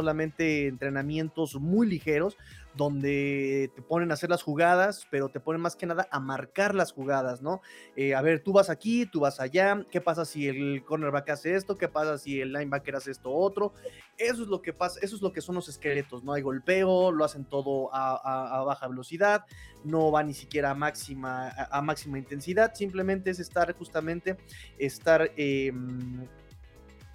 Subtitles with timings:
[0.00, 2.38] Solamente entrenamientos muy ligeros
[2.74, 6.74] donde te ponen a hacer las jugadas, pero te ponen más que nada a marcar
[6.74, 7.60] las jugadas, ¿no?
[7.96, 11.54] Eh, a ver, tú vas aquí, tú vas allá, ¿qué pasa si el cornerback hace
[11.54, 11.76] esto?
[11.76, 13.74] ¿Qué pasa si el linebacker hace esto otro?
[14.16, 17.10] Eso es lo que pasa, eso es lo que son los esqueletos, no hay golpeo,
[17.10, 19.44] lo hacen todo a, baja velocidad,
[19.84, 24.36] no va ni siquiera a máxima, a, máxima intensidad, simplemente es estar justamente,
[24.78, 25.32] estar...
[25.36, 26.26] Em,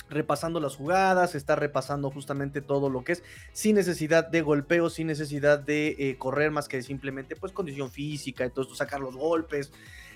[0.09, 3.23] repasando las jugadas, está repasando justamente todo lo que es,
[3.53, 8.43] sin necesidad de golpeo, sin necesidad de eh, correr más que simplemente pues condición física,
[8.43, 9.71] entonces sacar los golpes.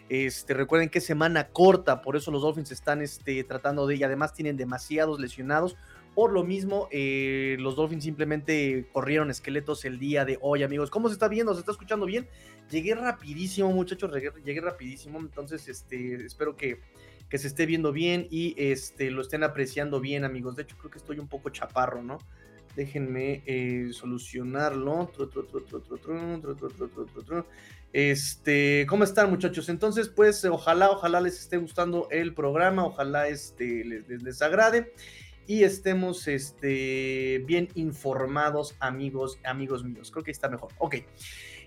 [0.09, 4.33] Este, recuerden que semana corta, por eso los Dolphins están este, tratando de, y además
[4.33, 5.75] tienen demasiados lesionados.
[6.16, 10.89] Por lo mismo, eh, los Dolphins simplemente corrieron esqueletos el día de hoy, amigos.
[10.89, 11.53] ¿Cómo se está viendo?
[11.53, 12.27] ¿Se está escuchando bien?
[12.71, 15.19] Llegué rapidísimo, muchachos, llegué, llegué rapidísimo.
[15.19, 16.81] Entonces, este, espero que,
[17.30, 20.55] que se esté viendo bien y este, lo estén apreciando bien, amigos.
[20.55, 22.17] De hecho, creo que estoy un poco chaparro, ¿no?
[22.75, 23.44] Déjenme
[23.91, 25.11] solucionarlo.
[27.91, 29.69] Este, ¿cómo están, muchachos?
[29.69, 34.93] Entonces, pues, ojalá, ojalá les esté gustando el programa, ojalá este, les, les, agrade
[35.47, 40.11] y estemos este, bien informados, amigos, amigos míos.
[40.11, 40.71] Creo que está mejor.
[40.77, 40.97] Ok.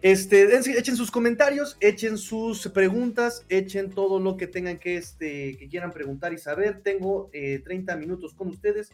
[0.03, 5.69] Este, echen sus comentarios, echen sus preguntas, echen todo lo que tengan que, este, que
[5.69, 6.83] quieran preguntar y saber.
[6.83, 8.91] Tengo 30 eh, minutos con ustedes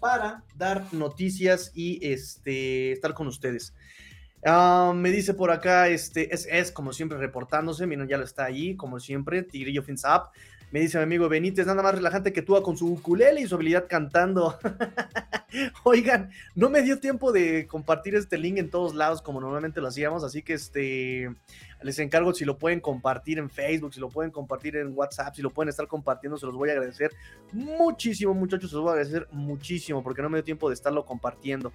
[0.00, 3.72] para dar noticias y este, estar con ustedes.
[4.44, 8.44] Ah, me dice por acá, este, es, es como siempre reportándose, miren, ya lo está
[8.44, 10.30] ahí, como siempre, Tigrillo Fins Up.
[10.70, 13.56] Me dice mi amigo Benítez, nada más relajante que tú con su ukulele y su
[13.56, 14.56] habilidad cantando.
[15.82, 19.88] Oigan, no me dio tiempo de compartir este link en todos lados como normalmente lo
[19.88, 21.34] hacíamos, así que este
[21.82, 25.42] les encargo si lo pueden compartir en Facebook, si lo pueden compartir en WhatsApp, si
[25.42, 27.10] lo pueden estar compartiendo, se los voy a agradecer
[27.52, 31.04] muchísimo, muchachos, se los voy a agradecer muchísimo porque no me dio tiempo de estarlo
[31.04, 31.72] compartiendo.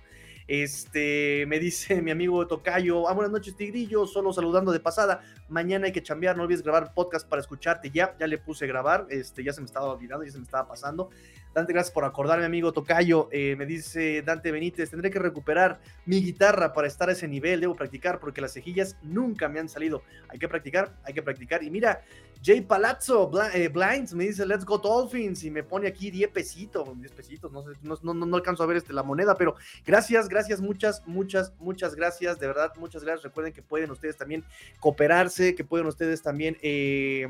[0.48, 5.22] Este, me dice mi amigo Tocayo, ah, buenas noches, Tigrillo, solo saludando de pasada.
[5.50, 7.90] Mañana hay que chambear, no olvides grabar podcast para escucharte.
[7.90, 10.68] Ya, ya le puse grabar, este, ya se me estaba olvidando, ya se me estaba
[10.68, 11.10] pasando.
[11.56, 13.30] Dante, gracias por acordarme, amigo Tocayo.
[13.32, 17.62] Eh, me dice Dante Benítez, tendré que recuperar mi guitarra para estar a ese nivel.
[17.62, 20.04] Debo practicar porque las cejillas nunca me han salido.
[20.28, 21.64] Hay que practicar, hay que practicar.
[21.64, 22.02] Y mira,
[22.44, 26.90] Jay Palazzo eh, Blinds me dice Let's Go Dolphins y me pone aquí 10 pesitos,
[26.94, 29.56] 10 pesitos, no, sé, no, no, alcanzo a ver este, la moneda, pero
[29.86, 33.24] gracias, gracias, muchas, muchas, muchas gracias, de verdad, muchas gracias.
[33.24, 34.44] Recuerden que pueden ustedes también
[34.82, 36.58] cooperarse, que pueden ustedes también...
[36.62, 37.30] Eh,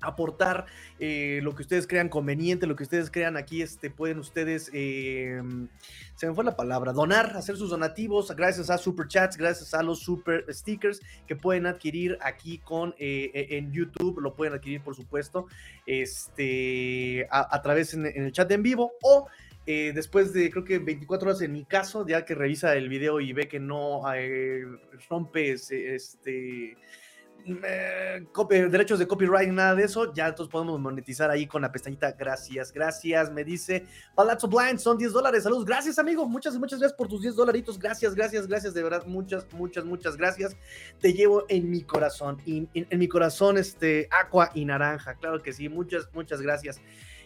[0.00, 0.66] aportar
[0.98, 5.68] eh, lo que ustedes crean conveniente, lo que ustedes crean aquí, este, pueden ustedes, em,
[6.14, 9.82] se me fue la palabra, donar, hacer sus donativos gracias a Super Chats, gracias a
[9.82, 14.82] los Super Stickers que pueden adquirir aquí con eh, e, en YouTube, lo pueden adquirir
[14.82, 15.46] por supuesto,
[15.86, 19.26] este, a, través en, el chat en vivo o
[19.66, 23.20] eh, después de creo que 24 horas en mi caso, ya que revisa el video
[23.20, 24.02] y ve que no
[25.08, 26.76] rompe este
[28.70, 32.12] derechos de copyright, nada de eso, ya entonces podemos monetizar ahí con la pestañita.
[32.12, 33.30] Gracias, gracias.
[33.30, 35.44] Me dice Palazzo Blind, son 10 dólares.
[35.44, 36.28] Saludos, gracias, amigo.
[36.28, 37.78] Muchas, muchas gracias por tus 10 dolaritos.
[37.78, 38.74] Gracias, gracias, gracias.
[38.74, 40.56] De verdad, muchas, muchas, muchas gracias.
[41.00, 45.14] Te llevo en mi corazón, en, en mi corazón, este, aqua y naranja.
[45.14, 46.80] Claro que sí, muchas, muchas gracias.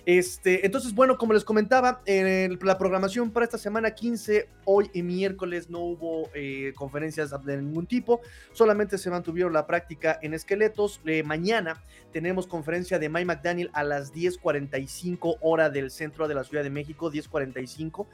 [0.06, 5.03] Este, entonces, bueno, como les comentaba, en la programación para esta semana 15, hoy y
[5.03, 8.20] miércoles no hubo eh, conferencias de ningún tipo,
[8.53, 11.00] solamente se mantuvieron la práctica en esqueletos.
[11.06, 11.82] Eh, mañana
[12.12, 16.71] tenemos conferencia de Mike McDaniel a las 10:45 hora del centro de la Ciudad de
[16.71, 18.06] México, 10:45.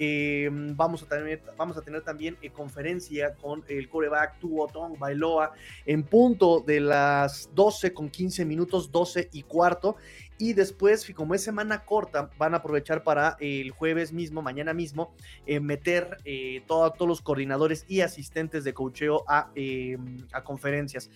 [0.00, 5.50] Eh, vamos, a tener, vamos a tener también conferencia con el coreback Tuo Tong Bailoa
[5.86, 9.96] en punto de las 12 con 15 minutos, 12 y cuarto.
[10.38, 15.12] Y después, como es semana corta, van a aprovechar para el jueves mismo, mañana mismo,
[15.46, 21.10] eh, meter eh, todos los coordinadores y asistentes de cocheo a, em, conferencias.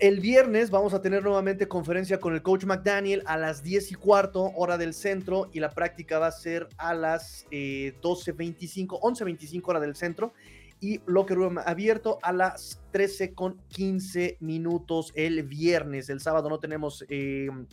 [0.00, 3.94] el viernes vamos a tener nuevamente conferencia con el coach McDaniel a las 10 y
[3.94, 9.62] cuarto, hora del centro, y la práctica va a ser a las 12.25, eh, 11.25
[9.68, 10.32] hora del centro
[10.80, 16.08] y locker room abierto a las 13 con 15 minutos el viernes.
[16.08, 17.66] El sábado no tenemos em,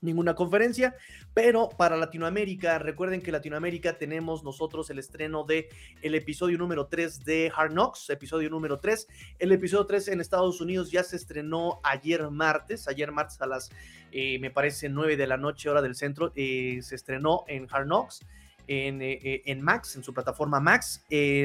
[0.00, 0.94] ninguna conferencia,
[1.34, 5.68] pero para Latinoamérica, recuerden que Latinoamérica tenemos nosotros el estreno de
[6.02, 9.06] el episodio número 3 de Hard Knocks, episodio número 3.
[9.38, 13.70] El episodio 3 en Estados Unidos ya se estrenó ayer martes, ayer martes a las,
[14.12, 17.86] eh, me parece, 9 de la noche, hora del centro, eh, se estrenó en Hard
[17.86, 18.20] Knocks.
[18.66, 21.04] En, eh, en, Max, en su plataforma Max.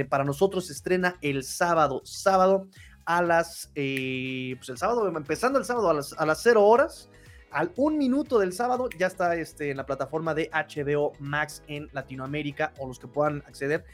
[0.09, 2.67] para nosotros se estrena el sábado, sábado
[3.03, 7.09] a las, pues el sábado, empezando el sábado a las, a las 0 horas,
[7.51, 11.89] al un minuto del sábado ya está este, en la plataforma de HBO Max en
[11.93, 13.85] Latinoamérica o los que puedan acceder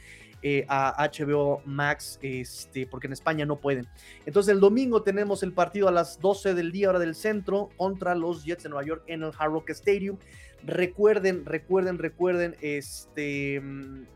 [0.44, 3.86] eh, a HBO Max, este, porque en España no pueden.
[4.26, 8.16] Entonces el domingo tenemos el partido a las 12 del día, hora del centro, contra
[8.16, 10.18] los Jets de Nueva York en el Hard Rock Stadium.
[10.64, 13.62] Recuerden, recuerden, recuerden este,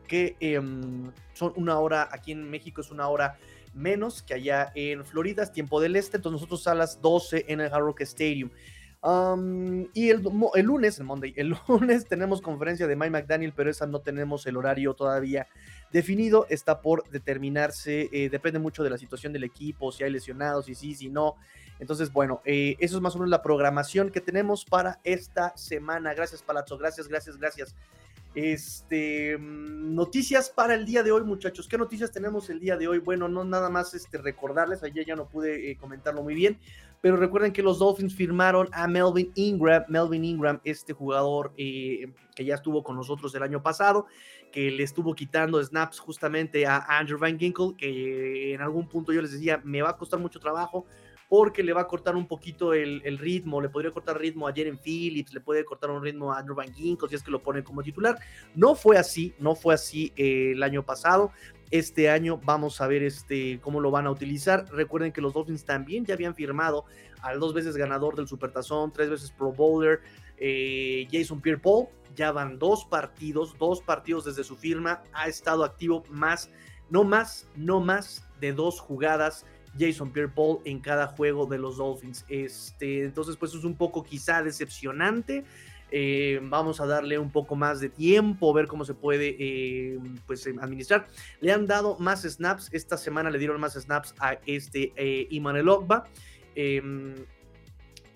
[0.09, 3.39] que em, son una hora, aquí en México es una hora
[3.73, 7.61] menos que allá en Florida, es tiempo del este, entonces nosotros a las 12 en
[7.61, 8.51] el Hard Rock Stadium
[9.03, 10.23] y el,
[10.55, 14.47] el, lunes, el Monday, el lunes tenemos conferencia de Mike McDaniel, pero esa no tenemos
[14.47, 15.47] el horario todavía
[15.93, 20.67] definido, está por determinarse, eh, depende mucho de la situación del equipo, si hay lesionados,
[20.67, 21.37] si sí, si no.
[21.79, 26.15] Entonces, bueno, eh, eso es más o menos la programación que tenemos para esta semana.
[26.15, 27.77] Gracias, Palazzo, gracias, gracias, gracias.
[28.37, 31.67] Este, mm, noticias para el día de hoy, muchachos.
[31.67, 32.99] ¿Qué noticias tenemos el día de hoy?
[32.99, 36.59] Bueno, no nada más este, recordarles, ayer ya no pude eh, comentarlo muy bien,
[37.01, 42.45] pero recuerden que los Dolphins firmaron a Melvin Ingram, Melvin Ingram, este jugador eh, que
[42.45, 44.05] ya estuvo con nosotros el año pasado,
[44.53, 49.23] que le estuvo quitando snaps justamente a Andrew Van Ginkle, que en algún punto yo
[49.23, 50.85] les decía, me va a costar mucho trabajo
[51.29, 54.79] porque le va a cortar un poquito el, ritmo, le podría cortar ritmo a Jaren
[54.79, 57.83] Phillips, le puede cortar un ritmo a Andrew Van si es que lo pone como
[57.83, 58.19] titular.
[58.55, 61.33] No fue así, no fue así eh, el año pasado.
[61.71, 64.67] Este año vamos a ver este, cómo lo van a utilizar.
[64.71, 66.85] Recuerden que los Dolphins también ya habían firmado
[67.23, 70.01] al dos veces ganador del Supertazón, tres veces Pro Bowler,
[70.37, 71.89] eh, Jason Pierre Paul.
[72.15, 75.03] Ya van dos partidos, dos partidos desde su firma.
[75.13, 76.51] Ha estado activo más,
[76.89, 79.45] no más, no más de dos jugadas
[79.79, 82.25] Jason Pierre Paul en cada juego de los Dolphins.
[82.29, 85.45] Este, entonces, pues es un poco quizá decepcionante.
[85.93, 90.47] Eh, vamos a darle un poco más de tiempo, ver cómo se puede eh, pues,
[90.47, 91.07] administrar.
[91.41, 92.69] Le han dado más snaps.
[92.73, 96.05] Esta semana le dieron más snaps a este eh, Iman Ogba.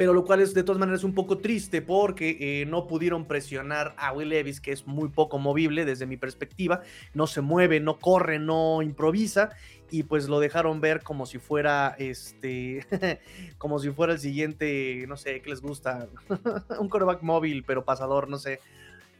[0.00, 3.94] Pero lo cual es de todas maneras un poco triste porque eh, no pudieron presionar
[3.98, 6.80] a Will Levis, que es muy poco movible desde mi perspectiva,
[7.12, 9.50] no se mueve, no corre, no improvisa,
[9.90, 12.86] y pues lo dejaron ver como si fuera este,
[13.58, 16.08] como si fuera el siguiente, no sé, ¿qué les gusta?
[16.80, 18.58] un quarterback móvil, pero pasador, no sé.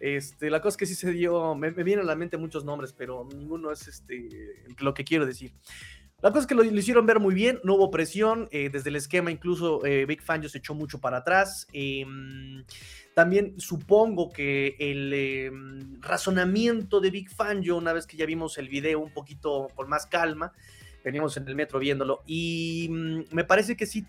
[0.01, 2.65] Este, la cosa es que sí se dio, me, me vienen a la mente muchos
[2.65, 4.31] nombres, pero ninguno es este,
[4.79, 5.53] lo que quiero decir.
[6.23, 8.97] La cosa es que lo, hicieron ver muy bien, no hubo presión, eh, desde el
[8.97, 11.67] esquema incluso eh, Big Fangio se echó mucho para atrás.
[11.73, 12.63] Em,
[13.15, 18.69] también supongo que el em, razonamiento de Big Fangio, una vez que ya vimos el
[18.69, 20.53] video un poquito con más calma,
[21.03, 24.07] veníamos en el metro viéndolo, y mm, me parece que sí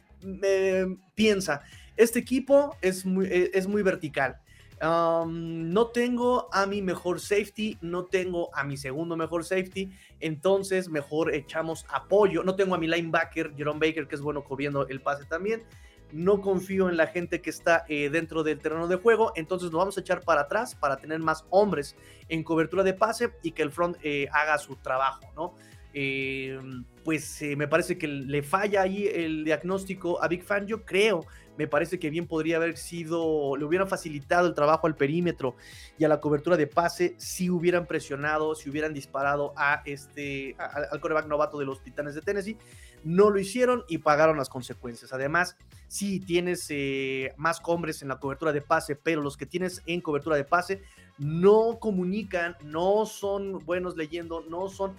[1.16, 1.62] piensa,
[1.96, 4.38] este equipo es muy, e, es muy vertical
[4.82, 11.34] no tengo a mi mejor safety, no tengo a mi segundo mejor safety, entonces mejor
[11.34, 12.44] echamos apoyo.
[12.44, 15.64] No tengo a mi linebacker, Jerome Baker, que es bueno cubriendo el pase también.
[16.12, 19.78] No confío en la gente que está eh, dentro del terreno de juego, entonces lo
[19.78, 21.96] vamos a echar para atrás para tener más hombres
[22.28, 25.54] en cobertura de pase y que el front eh, haga su trabajo, ¿no?
[25.94, 26.60] Eh,
[27.04, 30.66] pues me parece que le falla ahí el diagnóstico a Big Fan.
[30.66, 31.26] Yo creo
[31.58, 35.56] me parece que bien podría haber sido, le hubieran facilitado el trabajo al perímetro
[35.98, 41.00] y a la cobertura de pase si hubieran presionado, si hubieran disparado a este, al
[41.00, 42.58] coreback novato de los Titanes de Tennessee.
[43.04, 45.12] No lo hicieron y pagaron las consecuencias.
[45.12, 49.82] Además, si tienes eh, más hombres en la cobertura de pase, pero los que tienes
[49.88, 50.82] en cobertura de pase
[51.18, 54.96] no comunican, no son buenos leyendo, no son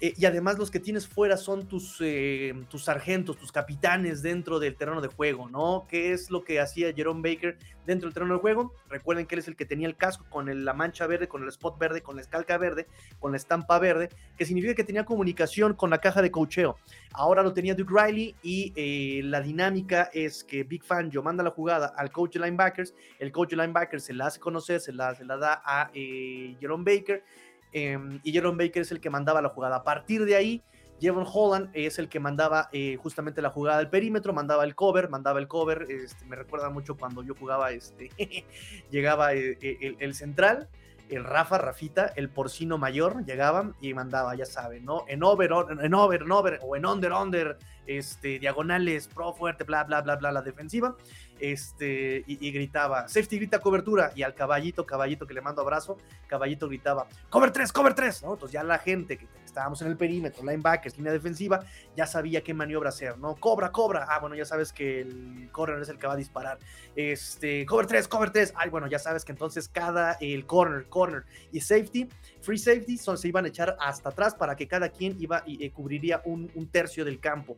[0.00, 4.58] eh, y además los que tienes fuera son tus, eh, tus sargentos, tus capitanes dentro
[4.58, 5.86] del terreno de juego, ¿no?
[5.88, 8.72] ¿Qué es lo que hacía Jerome Baker dentro del terreno de juego?
[8.88, 11.48] Recuerden que él es el que tenía el casco con la mancha verde, con el
[11.50, 12.86] spot verde, con la escalca verde,
[13.18, 16.76] con la estampa verde, que significa que tenía comunicación con la caja de cocheo.
[17.12, 21.44] Ahora lo tenía Duke Riley y eh, la dinámica es que Big Fan yo manda
[21.44, 24.94] la jugada al coach de linebackers, el coach de linebackers se la hace conocer, se
[24.94, 27.22] la, se la da a Jerome Baker
[27.72, 29.76] Em, y Jerome Baker es el que mandaba la jugada.
[29.76, 30.62] A partir de ahí,
[31.00, 35.08] Jevon Holland es el que mandaba eh, justamente la jugada del perímetro, mandaba el cover,
[35.08, 35.86] mandaba el cover.
[35.88, 38.10] Este, me recuerda mucho cuando yo jugaba, este,
[38.90, 40.68] llegaba eh, eh, el, central.
[41.10, 45.04] El Rafa, Rafita, el porcino mayor, llegaba y mandaba, ya saben, ¿no?
[45.08, 45.50] En over,
[45.80, 50.16] en over, en over, o en under, under, este, diagonales, pro fuerte, bla, bla, bla,
[50.16, 50.96] bla, la defensiva,
[51.38, 55.98] este, y, gritaba, safety grita cobertura, y al caballito, caballito que le mando abrazo,
[56.28, 58.34] caballito gritaba, cover 3, cover 3, ¿no?
[58.34, 61.60] Entonces ya la gente que estábamos en el perímetro, linebackers, línea defensiva,
[61.96, 63.34] ya sabía qué maniobra hacer, ¿no?
[63.36, 66.58] Cobra, cobra, ah, bueno, ya sabes que el corner es el que va a disparar,
[66.96, 71.24] este, cover 3, cover 3, ay, bueno, ya sabes que entonces cada, el corner, corner
[71.52, 72.08] y safety,
[72.40, 75.64] free safety, son, se iban a echar hasta atrás para que cada quien iba y
[75.64, 77.56] eh, cubriría un, un tercio del campo.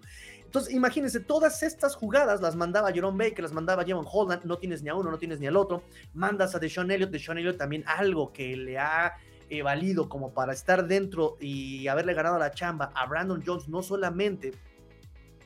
[0.52, 4.82] Entonces, imagínense, todas estas jugadas las mandaba Jerome Baker, las mandaba Jevon Holland, no tienes
[4.82, 5.82] ni a uno, no tienes ni al otro.
[6.12, 9.14] Mandas a Deshaun Elliott, Deshaun Elliott también algo que le ha
[9.50, 13.82] eh, valido como para estar dentro y haberle ganado la chamba a Brandon Jones, no
[13.82, 14.52] solamente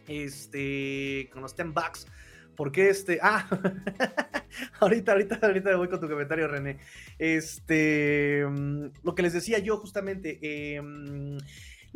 [0.09, 2.07] este, con los 10 bucks,
[2.57, 3.47] porque este, ah,
[4.81, 6.79] ahorita, ahorita, ahorita voy con tu comentario, René.
[7.19, 10.81] Este, mm, lo que les decía yo justamente, eh,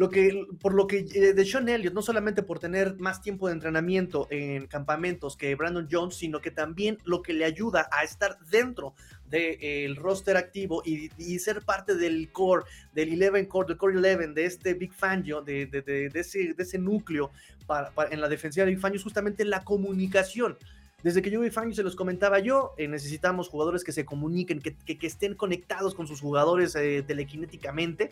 [0.00, 3.48] lo que, por lo que eh, de Sean Elliott, no solamente por tener más tiempo
[3.48, 8.02] de entrenamiento en campamentos que Brandon Jones, sino que también lo que le ayuda a
[8.02, 8.94] estar dentro
[9.26, 12.64] del roster activo y, ser parte del core,
[12.94, 16.78] del 11 core, del core 11, de este Big Fangio, de, de, de, ese, ese
[16.78, 17.30] núcleo
[17.66, 20.56] para, en la defensiva de Big Fangio, es justamente la comunicación.
[21.02, 24.60] Desde que yo vi Fangio se los comentaba yo, eh, necesitamos jugadores que se comuniquen,
[24.60, 28.08] que, que, estén conectados con sus jugadores eh, telequinéticamente.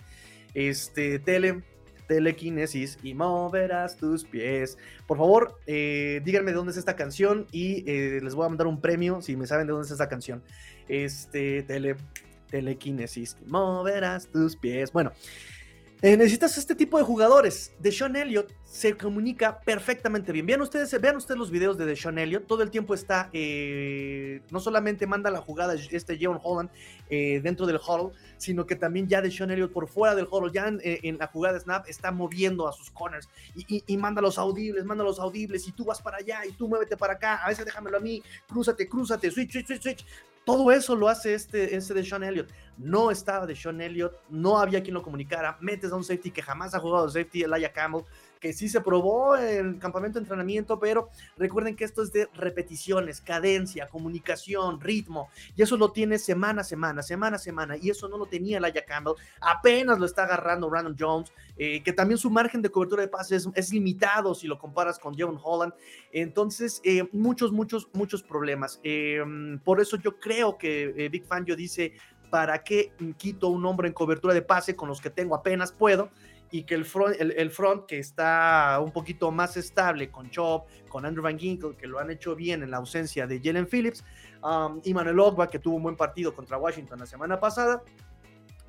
[0.55, 1.63] Este, Tele,
[2.09, 4.77] telequinesis y moverás tus pies.
[5.07, 8.67] Por favor, eh, díganme de dónde es esta canción y eh, les voy a mandar
[8.67, 10.43] un premio si me saben de dónde es esta canción.
[10.89, 11.95] Este, tele,
[12.51, 14.91] telequinesis y moverás tus pies.
[14.91, 15.13] Bueno,
[16.01, 17.73] eh, necesitas este tipo de jugadores.
[17.79, 20.47] De Sean Elliott se comunica perfectamente bien.
[20.47, 22.47] Vean ustedes, vean ustedes los videos de Deshaun Elliott.
[22.47, 26.71] Todo el tiempo está, eh, no solamente manda la jugada este Jevon Holland
[27.09, 30.69] eh, dentro del huddle, sino que también ya Deshaun Elliott por fuera del huddle, ya
[30.69, 35.03] en, la jugada de snap, está moviendo a sus corners y, manda los audibles, manda
[35.03, 37.37] los audibles y tú vas para allá y tú muévete para acá.
[37.37, 40.05] A veces déjamelo a mí, crúzate, crúzate, switch, switch, switch, switch.
[40.49, 42.49] Todo eso lo hace este, este de Sean Elliott.
[42.79, 45.59] No estaba de Sean Elliott, no había quien lo comunicara.
[45.61, 48.05] Metes a un safety que jamás ha jugado safety, Elijah Campbell
[48.41, 53.21] que sí se probó en campamento de entrenamiento, pero recuerden que esto es de repeticiones,
[53.21, 58.27] cadencia, comunicación, ritmo, y eso lo tiene semana semana, semana semana, y eso no lo
[58.27, 62.71] tenía Laia Campbell, apenas lo está agarrando Brandon Jones, eh, que también su margen de
[62.71, 65.75] cobertura de pases es, limitado si lo comparas con Jevon Holland,
[66.13, 68.81] entonces eh, muchos, muchos, muchos problemas.
[68.83, 69.23] Eh,
[69.65, 71.93] por eso yo creo que Big Fan yo dice,
[72.31, 76.11] ¿para qué quito un hombre en cobertura de pase con los que tengo apenas puedo?
[76.51, 81.05] Y que el front, el, front que está un poquito más estable con Chop, con
[81.05, 84.05] Andrew Van Ginkle, que lo han hecho bien en la ausencia de Jalen Phillips,
[84.43, 87.83] um, y Manuel Ogba, que tuvo un buen partido contra Washington la semana pasada,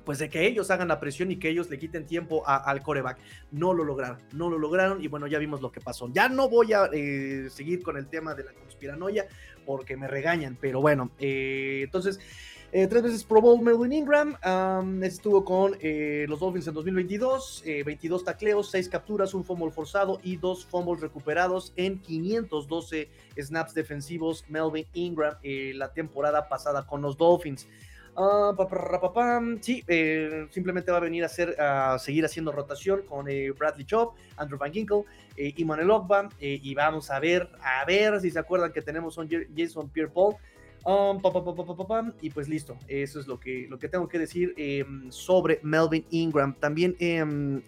[0.04, 3.18] pues de que ellos hagan la presión y que ellos le quiten tiempo al coreback.
[3.52, 6.08] No lo lograron, no lo lograron y bueno, ya vimos lo que pasó.
[6.12, 9.26] Ya no voy a eh, seguir con el tema de la conspiranoia
[9.66, 12.18] porque me regañan, pero bueno, eh, entonces
[12.72, 14.36] eh, tres veces Pro Bowl Melvin Ingram.
[15.02, 17.64] estuvo con eh, los Dolphins en 2022.
[17.84, 23.74] 22 eh, tacleos, 6 capturas, un fumble forzado y 2 fumbles recuperados en 512 snaps
[23.74, 24.44] defensivos.
[24.48, 27.66] Melvin Ingram la temporada pasada con los Dolphins.
[28.16, 28.54] Uh,
[29.60, 29.84] sí,
[30.50, 33.26] simplemente va a venir a, hacer, a seguir haciendo rotación con
[33.58, 35.04] Bradley Chop, Andrew Van Ginkle
[35.36, 36.28] y Manuel Ogba.
[36.38, 40.36] y vamos a ver, a ver si se acuerdan que tenemos un Jason Pierre Paul
[40.84, 41.20] Um,
[42.22, 46.06] y pues listo, eso es lo que, lo que tengo que decir em, sobre Melvin
[46.10, 46.54] Ingram.
[46.54, 47.62] También em,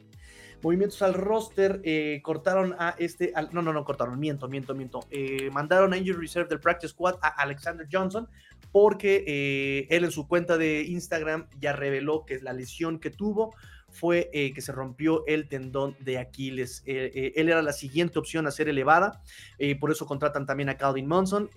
[0.62, 5.00] movimientos al roster, eh, cortaron a este, no, no, no cortaron, miento, miento, miento.
[5.11, 8.28] Eh, mandaron a Injury Reserve del Practice Squad a Alexander Johnson
[8.71, 13.54] porque eh, él en su cuenta de Instagram ya reveló que la lesión que tuvo
[13.90, 16.83] fue que se rompió el tendón de Aquiles.
[16.87, 19.21] él era la siguiente opción a ser elevada,
[19.81, 21.50] por eso contratan también a Calvin Monson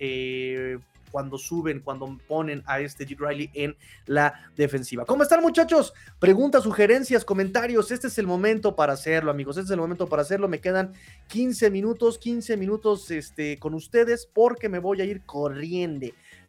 [1.10, 3.16] cuando suben, cuando ponen a este G.
[3.18, 5.04] Riley en la defensiva.
[5.04, 5.92] ¿Cómo están muchachos?
[6.18, 7.90] Preguntas, sugerencias, comentarios.
[7.90, 9.56] Este es el momento para hacerlo, amigos.
[9.56, 10.48] Este es el momento para hacerlo.
[10.48, 10.92] Me quedan
[11.28, 15.66] 15 minutos, 15 minutos este, con ustedes porque me voy a ir corriendo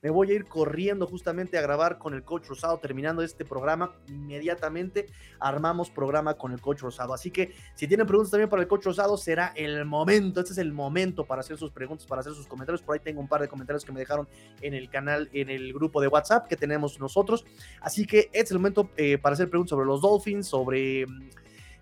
[0.01, 3.93] me voy a ir corriendo justamente a grabar con el coach Rosado, terminando este programa,
[4.07, 5.07] inmediatamente
[5.39, 7.13] armamos programa con el coach Rosado.
[7.13, 10.59] Así que si tienen preguntas también para el coach Rosado, será el momento, este es
[10.59, 12.81] el momento para hacer sus preguntas, para hacer sus comentarios.
[12.81, 14.27] Por ahí tengo un par de comentarios que me dejaron
[14.61, 17.45] en el canal, en el grupo de WhatsApp que tenemos nosotros.
[17.81, 21.29] Así que este es el momento eh, para hacer preguntas sobre los Dolphins, sobre mm,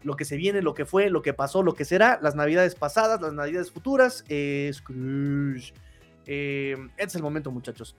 [0.04, 2.76] lo que se viene, lo que fue, lo que pasó, lo que será, las navidades
[2.76, 4.24] pasadas, las navidades futuras.
[4.30, 4.72] Eh.
[6.26, 7.96] Eh, este es el momento, muchachos.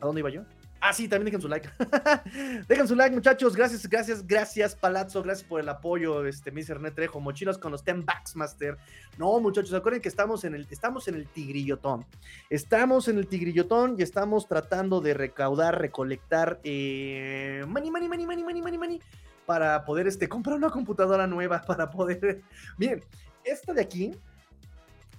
[0.00, 0.44] ¿A dónde iba yo?
[0.84, 1.68] Ah, sí, también dejen su like.
[2.68, 3.54] dejen su like, muchachos.
[3.54, 5.22] Gracias, gracias, gracias, Palazzo.
[5.22, 6.80] Gracias por el apoyo, este, Mr.
[6.80, 7.20] Netrejo.
[7.20, 8.76] Mochilas con los 10 Backs Master.
[9.16, 12.04] No, muchachos, acuérdense que estamos en el, estamos en el tigrillotón.
[12.50, 18.42] Estamos en el tigrillotón y estamos tratando de recaudar, recolectar eh, money, money, money, money,
[18.42, 19.00] money, money, money,
[19.46, 22.42] para poder este, comprar una computadora nueva, para poder...
[22.76, 23.04] Miren,
[23.44, 24.16] esta de aquí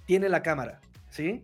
[0.04, 1.42] tiene la cámara, ¿sí?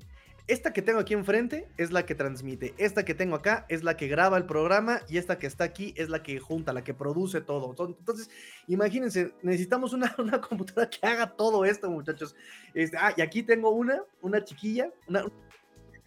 [0.51, 2.75] Esta que tengo aquí enfrente es la que transmite.
[2.77, 5.95] Esta que tengo acá es la que graba el programa y esta que está aquí
[5.97, 7.73] es la que junta, la que produce todo.
[7.87, 8.29] Entonces,
[8.67, 12.35] imagínense, necesitamos una, una computadora que haga todo esto, muchachos.
[12.75, 15.25] Este, ah, y aquí tengo una, una chiquilla, una,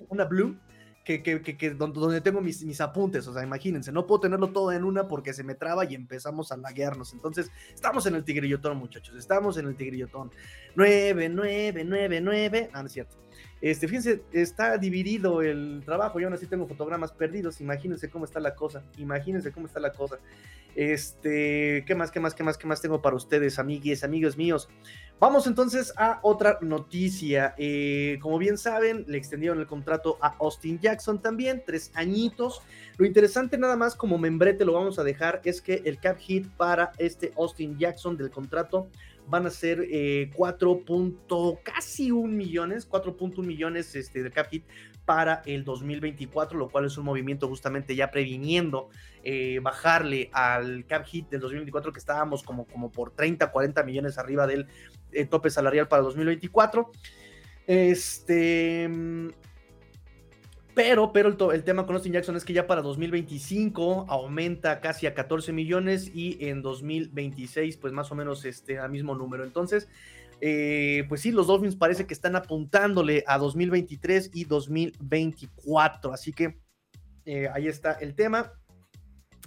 [0.10, 0.60] una Blue.
[1.06, 4.72] Que, que, que, donde tengo mis, mis, apuntes, o sea, imagínense, no puedo tenerlo todo
[4.72, 7.12] en una porque se me traba y empezamos a laguearnos.
[7.12, 10.32] Entonces, estamos en el tigrillotón, muchachos, estamos en el tigrillotón.
[10.76, 12.70] 9, 9, 9, 9.
[12.72, 13.18] Ah, no es cierto.
[13.63, 16.20] Este, fíjense, está dividido el trabajo.
[16.20, 17.62] Yo aún así tengo fotogramas perdidos.
[17.62, 18.84] Imagínense cómo está la cosa.
[18.98, 20.20] Imagínense cómo está la cosa.
[20.75, 24.67] Este, ¿qué más, qué más, qué más, qué más tengo para ustedes, amigues, amigos míos?
[25.17, 27.55] Vamos entonces a otra noticia.
[27.58, 32.62] Eh, como bien saben, le extendieron el contrato a Austin Jackson también, tres añitos.
[32.98, 36.50] Lo interesante nada más como membrete lo vamos a dejar es que el cap hit
[36.58, 38.89] para este Austin Jackson del contrato
[39.27, 40.84] van a ser eh, 4.
[41.63, 44.65] casi un millones, 4.1 millones este, de cap hit
[45.06, 48.89] para el 2024, lo cual es un movimiento justamente ya previniendo
[49.24, 54.18] eh, bajarle al cap hit del 2024 que estábamos como, como por 30, 40 millones
[54.18, 54.68] arriba del
[55.12, 56.92] eh, tope salarial para el 2024.
[57.68, 58.89] Este
[60.75, 65.13] pero, pero el, tema con Austin Jackson es que ya para 2025 aumenta casi a
[65.13, 69.44] 14 millones y en 2026 pues más o menos este al mismo número.
[69.44, 69.88] Entonces,
[70.42, 76.12] eh, pues sí, los Dolphins parece que están apuntándole a 2023 y 2024.
[76.12, 76.60] Así que
[77.25, 78.51] eh, ahí está el tema.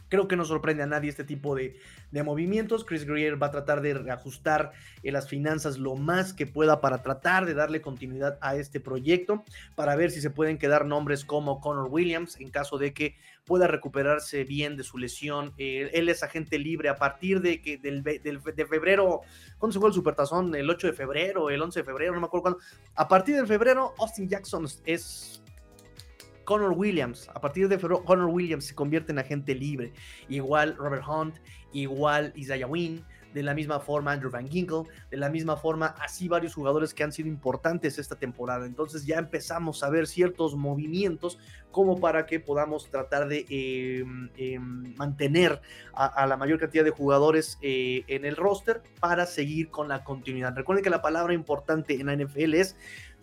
[0.08, 1.76] Creo que no sorprende a nadie este tipo de,
[2.24, 2.84] movimientos.
[2.84, 4.72] Chris Greer va a tratar de reajustar
[5.02, 9.44] eh, las finanzas lo más que pueda para tratar de darle continuidad a este proyecto,
[9.74, 13.66] para ver si se pueden quedar nombres como Connor Williams en caso de que pueda
[13.66, 15.52] recuperarse bien de su lesión.
[15.58, 19.20] Eh, él es agente libre a partir de que del, de febrero,
[19.58, 20.54] ¿cuándo se fue el supertazón?
[20.54, 22.60] El 8 de febrero, el 11 de febrero, no me acuerdo cuándo.
[22.94, 25.42] A partir de febrero, Austin Jackson es
[26.46, 27.28] Connor Williams.
[27.34, 29.92] A partir de febrero, Connor Williams se convierte en agente libre.
[30.30, 31.36] Igual Robert Hunt,
[31.72, 33.04] igual Isaiah Wynn,
[33.34, 37.04] de la misma forma Andrew Van Ginkle, de la misma forma así varios jugadores que
[37.04, 38.64] han sido importantes esta temporada.
[38.64, 41.38] Entonces ya empezamos a ver ciertos movimientos
[41.70, 45.60] como para que podamos tratar de em, em, mantener
[45.92, 50.56] a, la mayor cantidad de jugadores eh, en el roster para seguir con la continuidad.
[50.56, 52.76] Recuerden que la palabra importante en la NFL es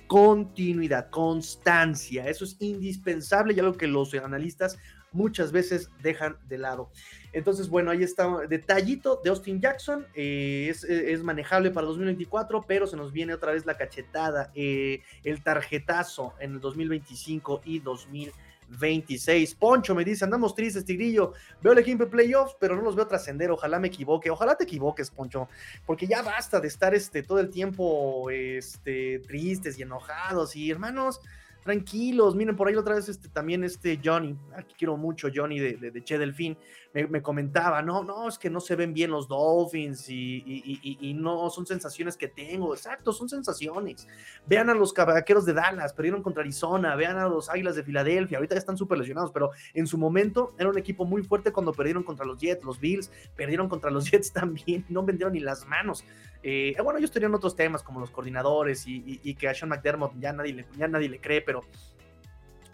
[0.07, 2.27] continuidad, constancia.
[2.27, 4.77] Eso es indispensable y algo que los analistas
[5.13, 6.89] muchas veces dejan de lado.
[7.31, 10.05] Entonces, bueno, ahí está detallito de Austin Jackson.
[10.15, 15.41] Eh, es, manejable para 2024, pero se nos viene otra vez la cachetada, eh, el
[15.41, 18.42] tarjetazo en el 2025 y 2026.
[18.69, 19.55] 26.
[19.55, 21.33] Poncho me dice, andamos tristes, Tigrillo.
[21.61, 23.51] Veo el equipo de playoffs, pero no los veo trascender.
[23.51, 24.29] Ojalá me equivoque.
[24.29, 25.47] Ojalá te equivoques, Poncho.
[25.85, 30.55] Porque ya basta de estar este, todo el tiempo este, tristes y enojados.
[30.55, 31.19] Y hermanos,
[31.63, 32.35] tranquilos.
[32.35, 36.03] Miren, por ahí otra vez este, también este Johnny, aquí quiero mucho Johnny de, de,
[36.03, 36.57] Che Delfín,
[36.93, 41.65] me, comentaba, no, no, es que no se ven bien los Dolphins y, no son
[41.65, 42.73] sensaciones que tengo.
[42.73, 44.07] Exacto, son sensaciones.
[44.45, 48.37] Vean a los caballeros de Dallas, perdieron contra Arizona, vean a los Águilas de Filadelfia,
[48.37, 52.03] ahorita están súper lesionados, pero en su momento era un equipo muy fuerte cuando perdieron
[52.03, 56.03] contra los Jets, los Bills, perdieron contra los Jets también, no vendieron ni las manos.
[56.43, 60.33] Eh, bueno, ellos tenían otros temas como los coordinadores y, que a Sean McDermott ya
[60.33, 61.61] nadie le, ya nadie le cree, pero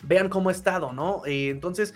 [0.03, 1.21] vean cómo ha estado, ¿no?
[1.25, 1.93] Eh, entonces,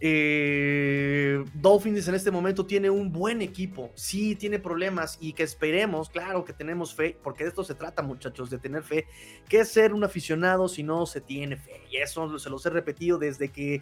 [0.00, 6.10] eh, Dolphins en este momento tiene un buen equipo, sí tiene problemas y que esperemos,
[6.10, 9.06] claro que tenemos fe, porque de esto se trata muchachos, de tener fe,
[9.48, 11.80] que es ser un aficionado si no se tiene fe.
[11.90, 13.80] Y eso se los he repetido desde que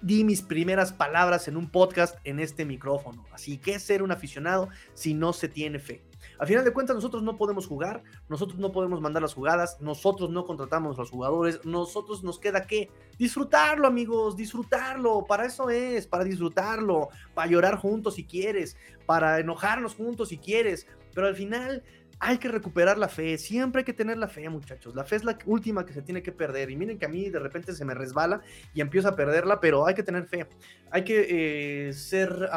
[0.00, 3.26] di mis primeras palabras en un podcast en este micrófono.
[3.32, 6.02] Así que ser un aficionado si no se tiene fe.
[6.42, 10.28] Al final de cuentas, nosotros no podemos jugar, nosotros no podemos mandar las jugadas, nosotros
[10.30, 15.24] no contratamos a los jugadores, nosotros nos queda que disfrutarlo, amigos, disfrutarlo.
[15.24, 18.76] Para eso es, para disfrutarlo, para llorar juntos si quieres,
[19.06, 20.88] para enojarnos juntos si quieres.
[21.14, 21.84] Pero al final
[22.24, 24.94] hay que recuperar la fe, siempre hay que tener la fe, muchachos.
[24.94, 26.70] La fe es la última que se tiene que perder.
[26.70, 29.84] Y miren que a mí de repente se me resbala y empiezo a perderla, pero
[29.84, 30.46] hay que tener fe.
[30.92, 32.48] Hay que eh, ser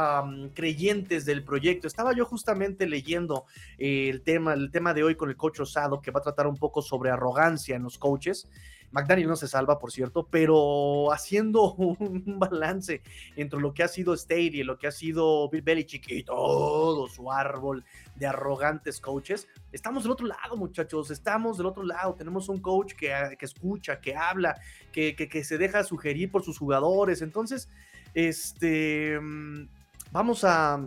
[0.54, 1.88] creyentes del proyecto.
[1.88, 3.46] Estaba yo justamente leyendo
[3.80, 6.46] eh, el tema, el tema de hoy con el coach Osado, que va a tratar
[6.46, 8.48] un poco sobre arrogancia en los coaches
[8.96, 13.02] McDaniel no se salva, por cierto, pero haciendo un balance
[13.36, 17.30] entre lo que ha sido Staley, lo que ha sido Bill Belichick y todo su
[17.30, 17.84] árbol
[18.16, 22.16] de arrogantes coaches, estamos del otro lado, muchachos, estamos del otro lado.
[22.16, 24.56] Tenemos un coach que, que escucha, que habla,
[24.94, 27.22] que, que, que se deja sugerir por sus jugadores.
[27.22, 27.68] Entonces,
[28.14, 29.68] este, mm,
[30.14, 30.82] vamos a,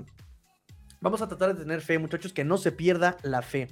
[1.03, 3.69] vamos a tratar de tener fe, muchachos, que no se pierda la fe.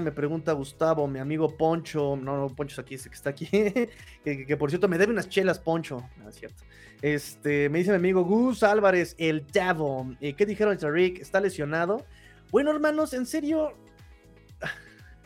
[0.00, 3.46] Me pregunta Gustavo, mi amigo Poncho, no, no, Poncho es aquí, ese que está aquí,
[4.24, 6.62] que, por cierto me debe unas chelas, Poncho, es cierto.
[7.02, 11.18] Este, me dice mi amigo Gus Álvarez, el Davo, eh, ¿qué dijeron el Rick?
[11.18, 12.04] ¿Está lesionado?
[12.52, 13.72] Bueno, hermanos, en serio,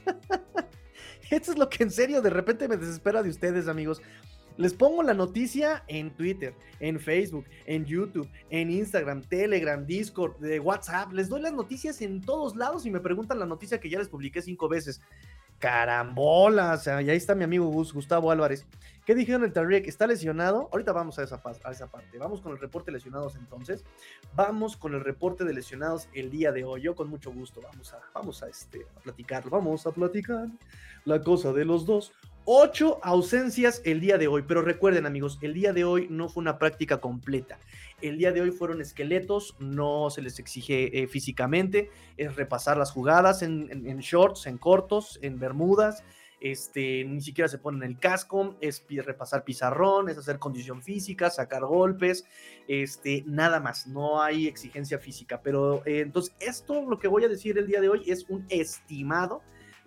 [1.30, 4.00] esto es lo que en serio de repente me desespera de ustedes, amigos.
[4.56, 10.60] Les pongo la noticia en Twitter, en Facebook, en YouTube, en Instagram, Telegram, Discord, de
[10.60, 11.12] WhatsApp.
[11.12, 14.08] Les doy las noticias en todos lados y me preguntan la noticia que ya les
[14.08, 15.00] publiqué cinco veces.
[15.58, 18.66] Carambolas, y ahí está mi amigo Gustavo Álvarez.
[19.06, 19.86] ¿Qué dijeron el Tariq?
[19.86, 20.68] ¿Está lesionado?
[20.72, 22.18] Ahorita vamos a esa, parte.
[22.18, 23.84] Vamos con el reporte de lesionados entonces.
[24.34, 26.82] Vamos con el reporte de lesionados el día de hoy.
[26.82, 29.48] Yo con mucho gusto vamos a, vamos a, este, a platicar.
[29.48, 30.48] Vamos a platicar
[31.04, 32.12] la cosa de los dos.
[32.44, 36.40] Ocho ausencias el día de hoy, pero recuerden amigos, el día de hoy no fue
[36.40, 37.60] una práctica completa.
[38.00, 42.90] El día de hoy fueron esqueletos, no se les exige eh, físicamente, es repasar las
[42.90, 46.02] jugadas en, shorts, en cortos, en bermudas,
[46.40, 51.64] este, ni siquiera se ponen el casco, es repasar pizarrón, es hacer condición física, sacar
[51.64, 52.24] golpes,
[52.66, 55.40] este, nada más, no hay exigencia física.
[55.42, 58.44] Pero eh, entonces, esto lo que voy a decir el día de hoy es un
[58.48, 59.42] estimado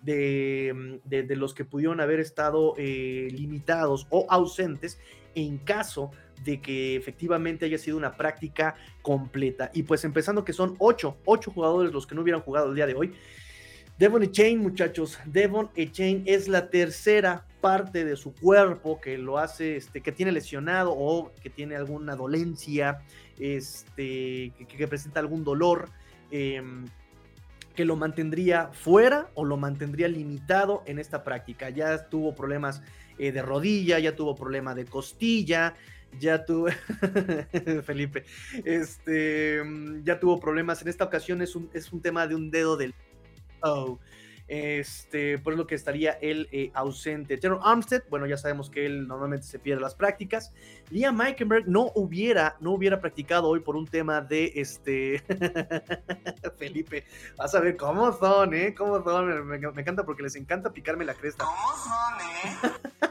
[0.06, 5.00] Mm, de, los que pudieron haber estado eh, limitados o ausentes
[5.34, 6.12] en caso
[6.44, 9.70] de que efectivamente haya sido una práctica completa.
[9.74, 12.86] Y pues empezando que son ocho, ocho jugadores los que no hubieran jugado el día
[12.86, 13.12] de hoy.
[13.98, 19.76] Devon Echain, muchachos, Devon Echain es la tercera parte de su cuerpo que lo hace,
[19.76, 23.00] este, que tiene lesionado o que tiene alguna dolencia,
[23.38, 25.88] este, que, presenta algún dolor.
[26.30, 26.84] Em,
[27.76, 31.70] que lo mantendría fuera o lo mantendría limitado en esta práctica.
[31.70, 32.82] Ya tuvo problemas
[33.18, 35.74] eh, de rodilla, ya tuvo problema de costilla,
[36.18, 36.68] ya tuvo,
[37.84, 38.24] Felipe,
[38.64, 39.62] este,
[40.02, 40.82] ya tuvo problemas.
[40.82, 42.94] En esta ocasión es un, es un tema de un dedo del...
[43.62, 44.00] Oh,
[44.48, 47.36] este, por lo que estaría él eh, ausente.
[47.36, 50.52] Teron Armstead, bueno, ya sabemos que él normalmente se pierde las prácticas.
[50.90, 55.22] Liam Meikenberg no hubiera, no hubiera practicado hoy por un tema de este.
[56.58, 57.04] Felipe,
[57.36, 58.74] vas a ver cómo son, ¿eh?
[58.74, 59.46] ¿Cómo son?
[59.46, 61.44] Me, me encanta porque les encanta picarme la cresta.
[61.44, 62.96] ¿Cómo son, eh?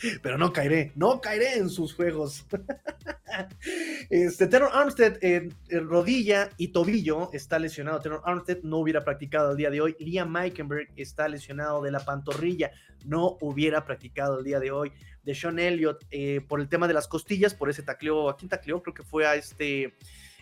[0.22, 2.46] pero no caeré, no caeré en sus juegos.
[4.10, 8.00] este, Teron Armstead, en rodilla y tobillo, está lesionado.
[8.00, 9.96] Teron Armstead no hubiera practicado el día de hoy.
[9.98, 12.70] Liam Meikenberg está lesionado de la pantorrilla,
[13.04, 14.92] no hubiera practicado el día de hoy.
[15.22, 18.48] De Sean Elliott, eh, por el tema de las costillas, por ese tacleo, ¿a quién
[18.48, 18.82] tacleó?
[18.82, 19.94] Creo que fue a este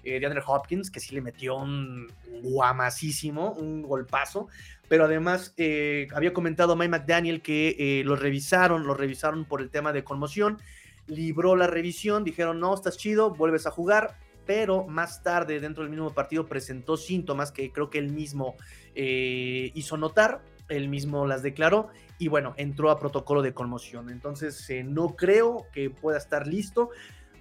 [0.08, 2.06] eh, de Andrew Hopkins, que sí le metió un
[2.42, 4.48] guamasísimo, un golpazo,
[4.88, 9.70] pero además eh, había comentado Mike McDaniel que eh, lo revisaron, lo revisaron por el
[9.70, 10.58] tema de conmoción,
[11.06, 14.16] libró la revisión, dijeron, no, estás chido, vuelves a jugar,
[14.46, 18.56] pero más tarde, dentro del mismo partido, presentó síntomas que creo que él mismo
[18.94, 24.10] hizo notar, él mismo las declaró y bueno, entró a protocolo de conmoción.
[24.10, 26.90] Entonces, no creo que pueda estar listo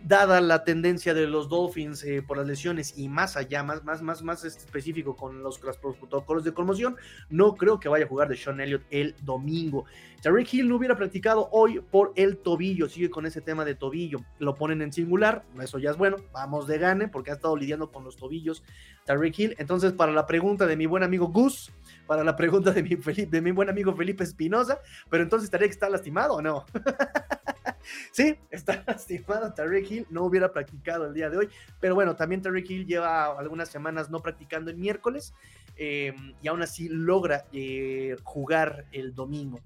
[0.03, 4.01] dada la tendencia de los Dolphins eh, por las lesiones y más allá, más, más,
[4.01, 6.95] más, más específico con los, protocolos de conmoción,
[7.29, 9.85] no creo que vaya a jugar de Sean Elliott el domingo.
[10.21, 14.19] Tariq Hill no hubiera practicado hoy por el tobillo, sigue con ese tema de tobillo,
[14.39, 17.91] lo ponen en singular, eso ya es bueno, vamos de gane porque ha estado lidiando
[17.91, 18.63] con los tobillos
[19.05, 19.55] Tariq Hill.
[19.57, 21.71] Entonces, para la pregunta de mi buen amigo Gus,
[22.05, 24.79] para la pregunta de mi, de mi buen amigo Felipe Espinosa,
[25.09, 26.65] pero entonces Tariq está lastimado o no?
[28.11, 32.41] sí, está lastimado Tariq Hill, no hubiera practicado el día de hoy, pero bueno, también
[32.41, 35.33] Tariq Hill lleva algunas semanas no practicando el miércoles
[35.75, 39.59] eh, y aún así logra eh, jugar el domingo.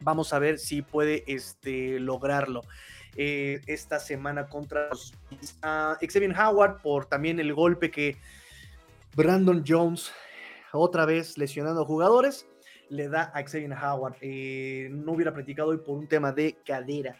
[0.00, 2.62] Vamos a ver si puede este, lograrlo.
[3.14, 5.12] Eh, esta semana contra los,
[6.00, 8.16] Xavier Howard por también el golpe que
[9.14, 10.10] Brandon Jones,
[10.72, 12.46] otra vez lesionando jugadores,
[12.92, 14.16] le da a Xavier Howard.
[14.20, 17.16] Eh, no hubiera practicado hoy por un tema de cadera.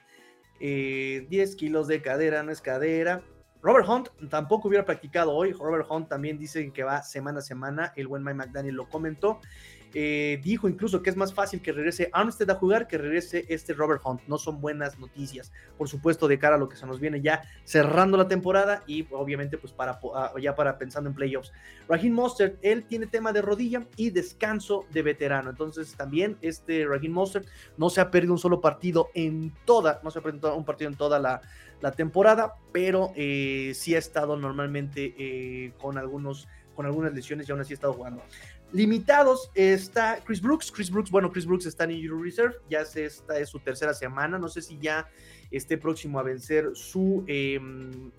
[0.61, 3.23] 10 eh, kilos de cadera, no es cadera.
[3.63, 5.53] Robert Hunt tampoco hubiera practicado hoy.
[5.53, 7.93] Robert Hunt también dice que va semana a semana.
[7.97, 9.41] El buen Mike McDaniel lo comentó.
[9.95, 13.75] Eh, dijo incluso que es más fácil que regrese Armstead a jugar que regrese este
[13.75, 14.23] Robert Hunt.
[14.27, 17.43] No son buenas noticias, por supuesto, de cara a lo que se nos viene ya
[17.65, 21.53] cerrando la temporada y obviamente pues para ah, ya para pensando en playoffs.
[21.89, 25.51] Raheem Mostert, él tiene tema de rodilla y descanso de veterano.
[25.51, 30.11] Entonces también este Raheem Mostert no se ha perdido un solo partido en toda, no
[30.11, 31.41] se ha perdido un partido en toda la,
[31.97, 37.61] temporada, pero eh, sí ha estado normalmente eh, con algunos con algunas lesiones y aún
[37.61, 38.23] así ha estado jugando.
[38.73, 40.73] Limitados está Chris Brooks.
[40.73, 42.57] Chris Brooks, bueno, Chris Brooks está en Injury Reserve.
[42.71, 44.39] Ya esta es su tercera semana.
[44.39, 45.07] No sé si ya
[45.51, 48.11] esté próximo a vencer su, em,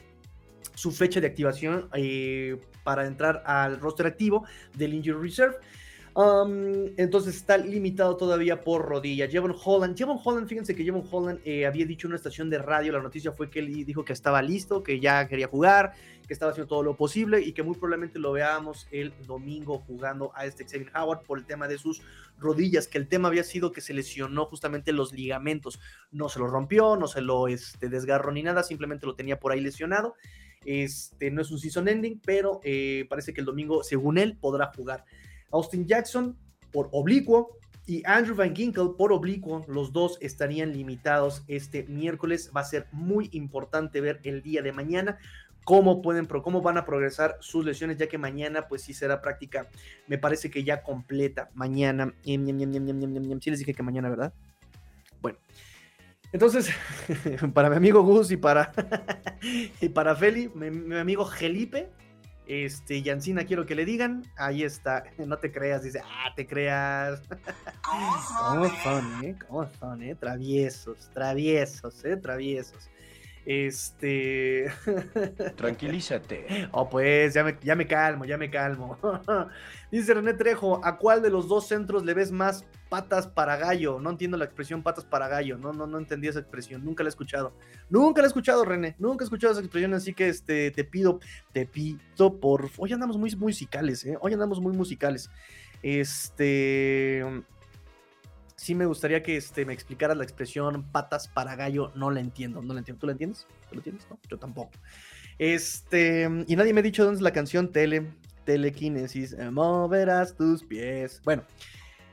[0.76, 5.58] su fecha de activación eh, para entrar al roster activo del Injury Reserve.
[6.16, 9.28] Entonces está limitado todavía por rodilla.
[9.28, 12.60] Jevon Holland, Jevon Holland, fíjense que Jevon Holland eh, había dicho en una estación de
[12.60, 15.94] radio, la noticia fue que él dijo que estaba listo, que ya quería jugar,
[16.28, 20.32] que estaba haciendo todo lo posible y que muy probablemente lo veamos el domingo jugando
[20.36, 22.04] a este Xavier Howard por el tema de sus
[22.38, 25.80] rodillas, que el tema había sido que se lesionó justamente los ligamentos.
[26.12, 29.52] No se lo rompió, no se lo este, desgarró ni nada, simplemente lo tenía por
[29.52, 30.16] ahí lesionado.
[30.64, 34.72] Este no es un season ending, pero eh, parece que el domingo, según él, podrá
[34.76, 35.06] jugar.
[35.54, 36.38] Austin Jackson
[36.72, 39.64] por oblicuo y Andrew Van Ginkel por oblicuo.
[39.68, 42.52] Los dos estarían limitados este miércoles.
[42.56, 45.18] Va a ser muy importante ver el día de mañana
[45.64, 49.68] cómo pueden, cómo van a progresar sus lesiones, ya que mañana, pues sí será práctica,
[50.08, 51.50] me parece que ya completa.
[51.54, 54.34] Mañana, sí les dije que mañana, ¿verdad?
[55.22, 55.38] Bueno,
[56.32, 56.70] entonces,
[57.54, 58.72] para mi amigo Gus y para,
[59.82, 61.90] y para Feli, mi amigo Gelipe,
[62.48, 64.24] este, Yancina, quiero que le digan.
[64.36, 65.04] Ahí está.
[65.26, 66.02] No te creas, dice.
[66.04, 67.22] Ah, te creas.
[68.50, 69.36] ¿Cómo son, eh?
[69.48, 70.16] ¿Cómo son, eh?
[70.16, 72.90] Traviesos, traviesos, eh, traviesos.
[73.46, 74.72] Este.
[75.56, 76.70] Tranquilízate.
[76.72, 78.98] Oh, pues, ya me, ya me calmo, ya me calmo.
[79.92, 84.00] Dice René Trejo, ¿a cuál de los dos centros le ves más patas para gallo?
[84.00, 85.58] No entiendo la expresión patas para gallo.
[85.58, 86.86] No, no, no entendí esa expresión.
[86.86, 87.54] Nunca la he escuchado.
[87.90, 88.96] Nunca la he escuchado, René.
[88.98, 89.94] Nunca he escuchado esa expresión.
[89.94, 91.20] Así que este, te pido,
[91.52, 92.70] te pido por.
[92.78, 94.18] Hoy andamos muy musicales, ¿eh?
[94.22, 95.30] Hoy andamos muy musicales.
[95.84, 97.26] Este
[98.64, 101.92] sí me gustaría que este, me explicaras la expresión patas para gallo.
[101.96, 103.02] No la entiendo, no la entiendo.
[103.02, 103.46] ¿Tú la entiendes?
[103.68, 104.08] ¿Tú la entiendes?
[104.10, 104.72] No, yo tampoco.
[105.38, 108.14] Este, y nadie me ha dicho dónde es la canción Tele,
[108.46, 111.22] Telequinesis, eh, moverás tus pies.
[111.26, 111.44] Bueno,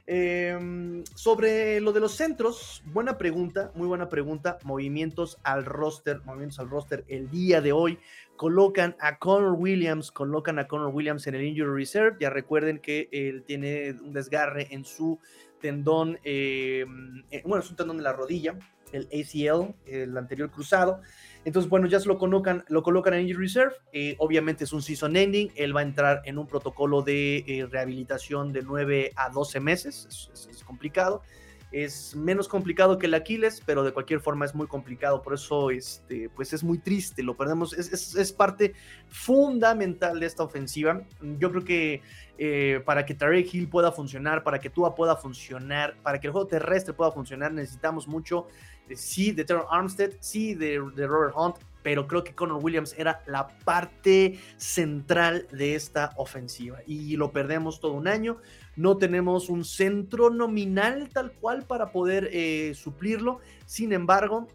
[0.08, 4.58] em, sobre lo de los centros, buena pregunta, muy buena pregunta.
[4.64, 8.00] Movimientos al roster, movimientos al roster el día de hoy.
[8.34, 12.16] Colocan a Connor Williams, colocan a Connor Williams en el Injury Reserve.
[12.18, 15.20] Ya recuerden que él tiene un desgarre en su
[15.60, 16.84] tendón, eh,
[17.30, 18.58] eh, bueno, es un tendón de la rodilla,
[18.92, 21.00] el ACL, el anterior cruzado.
[21.44, 23.74] Entonces, bueno, ya se lo colocan, lo colocan en Injury Reserve.
[23.92, 25.52] Eh, obviamente es un season ending.
[25.54, 30.30] Él va a entrar en un protocolo de rehabilitación de 9 a 12 meses.
[30.50, 31.22] es complicado
[31.72, 35.70] es menos complicado que el Aquiles, pero de cualquier forma es muy complicado, por eso
[35.70, 38.74] este, pues es muy triste, lo perdemos, es, parte
[39.08, 41.02] fundamental de esta ofensiva.
[41.38, 42.02] Yo creo que
[42.38, 46.32] eh, para que Tarek Hill pueda funcionar, para que Tua pueda funcionar, para que el
[46.32, 48.48] juego terrestre pueda funcionar, necesitamos mucho,
[48.94, 53.22] sí, de Terror Armstead, sí, de, de Robert Hunt, pero creo que Connor Williams era
[53.26, 58.38] la parte central de esta ofensiva y lo perdemos todo un año.
[58.76, 63.40] No tenemos un centro nominal tal cual para poder eh, suplirlo.
[63.66, 64.48] Sin embargo,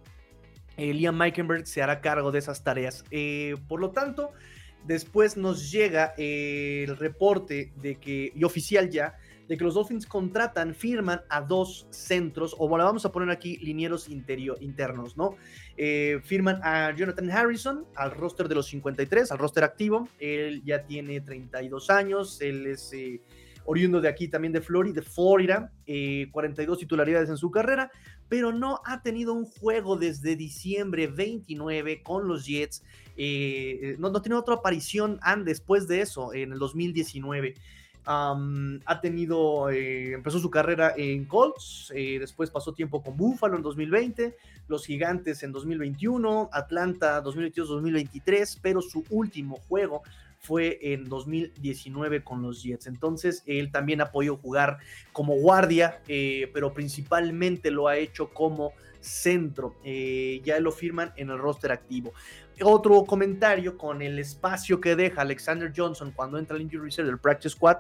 [0.78, 3.04] eh, Liam Meikenberg se hará cargo de esas tareas.
[3.12, 4.32] Eh, por lo tanto,
[4.86, 9.16] después nos llega el reporte de que, y oficial ya,
[9.47, 13.58] de que los Dolphins contratan, firman a dos centros, o bueno, vamos a poner aquí
[13.58, 15.36] linieros internos, ¿no?
[15.77, 20.10] Eh, firman a Jonathan Harrison al roster de los 53, al roster activo.
[20.19, 23.21] Él ya tiene 32 años, él es eh,
[23.65, 25.71] oriundo de aquí también de Florida, Florida,
[26.31, 27.91] 42 eh, titularidades en su carrera,
[28.27, 32.84] pero no ha tenido un juego desde diciembre 29 con los Jets.
[33.99, 37.53] no, no tiene otra aparición después de eso, en el 2019
[38.06, 43.63] ha tenido, eh, empezó su carrera en Colts, eh, después pasó tiempo con Buffalo en
[43.63, 44.36] 2020,
[44.68, 50.04] los Gigantes en 2021, Atlanta 2022-2023, pero su último juego
[50.39, 52.86] fue en 2019 con los Jets.
[52.86, 54.78] Entonces, él también ha podido jugar
[55.12, 58.74] como guardia, eh, pero principalmente lo ha hecho como
[59.06, 59.76] centro.
[59.84, 62.13] ya lo firman en el roster activo.
[62.62, 67.20] Otro comentario con el espacio que deja Alexander Johnson cuando entra al injury reserve del
[67.20, 67.78] practice squad.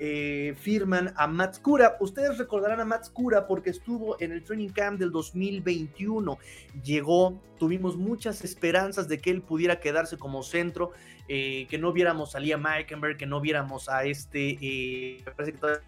[0.00, 1.96] eh, firman a Matskura.
[2.00, 6.38] Ustedes recordarán a Matskura porque estuvo en el training camp del 2021.
[6.84, 10.92] Llegó, tuvimos muchas esperanzas de que él pudiera quedarse como centro,
[11.28, 15.58] eh, que no viéramos a Liam Meikenberg, que no viéramos a este, eh, parece que
[15.58, 15.82] todavía